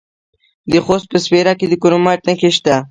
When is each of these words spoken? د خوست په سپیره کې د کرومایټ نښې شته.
د 0.71 0.73
خوست 0.85 1.05
په 1.11 1.17
سپیره 1.23 1.53
کې 1.59 1.65
د 1.69 1.73
کرومایټ 1.81 2.21
نښې 2.27 2.51
شته. 2.57 2.75